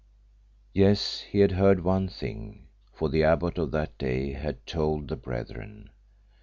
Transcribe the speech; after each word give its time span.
Yes, 0.73 1.19
he 1.29 1.41
had 1.41 1.51
heard 1.51 1.83
one 1.83 2.07
thing, 2.07 2.69
for 2.91 3.07
the 3.07 3.23
abbot 3.23 3.59
of 3.59 3.69
that 3.73 3.99
day 3.99 4.33
had 4.33 4.65
told 4.65 5.07
the 5.07 5.15
brethren. 5.15 5.91